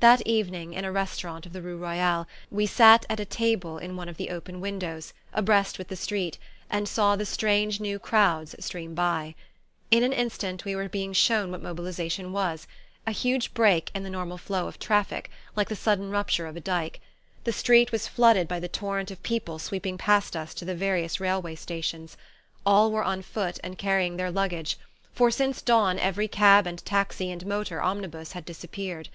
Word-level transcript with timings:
That 0.00 0.22
evening, 0.26 0.72
in 0.74 0.84
a 0.84 0.90
restaurant 0.90 1.46
of 1.46 1.52
the 1.52 1.62
rue 1.62 1.76
Royale, 1.76 2.26
we 2.50 2.66
sat 2.66 3.06
at 3.08 3.20
a 3.20 3.24
table 3.24 3.78
in 3.78 3.94
one 3.94 4.08
of 4.08 4.16
the 4.16 4.30
open 4.30 4.60
windows, 4.60 5.12
abreast 5.32 5.78
with 5.78 5.86
the 5.86 5.94
street, 5.94 6.36
and 6.68 6.88
saw 6.88 7.14
the 7.14 7.24
strange 7.24 7.78
new 7.78 8.00
crowds 8.00 8.56
stream 8.58 8.92
by. 8.96 9.36
In 9.92 10.02
an 10.02 10.12
instant 10.12 10.64
we 10.64 10.74
were 10.74 10.88
being 10.88 11.12
shown 11.12 11.52
what 11.52 11.62
mobilization 11.62 12.32
was 12.32 12.66
a 13.06 13.12
huge 13.12 13.54
break 13.54 13.92
in 13.94 14.02
the 14.02 14.10
normal 14.10 14.36
flow 14.36 14.66
of 14.66 14.80
traffic, 14.80 15.30
like 15.54 15.68
the 15.68 15.76
sudden 15.76 16.10
rupture 16.10 16.46
of 16.48 16.56
a 16.56 16.60
dyke. 16.60 16.98
The 17.44 17.52
street 17.52 17.92
was 17.92 18.08
flooded 18.08 18.48
by 18.48 18.58
the 18.58 18.66
torrent 18.66 19.12
of 19.12 19.22
people 19.22 19.60
sweeping 19.60 19.96
past 19.96 20.34
us 20.34 20.54
to 20.54 20.64
the 20.64 20.74
various 20.74 21.20
railway 21.20 21.54
stations. 21.54 22.16
All 22.66 22.90
were 22.90 23.04
on 23.04 23.22
foot, 23.22 23.60
and 23.62 23.78
carrying 23.78 24.16
their 24.16 24.32
luggage; 24.32 24.76
for 25.12 25.30
since 25.30 25.62
dawn 25.62 26.00
every 26.00 26.26
cab 26.26 26.66
and 26.66 26.84
taxi 26.84 27.30
and 27.30 27.46
motor 27.46 27.80
omnibus 27.80 28.32
had 28.32 28.44
disappeared. 28.44 29.08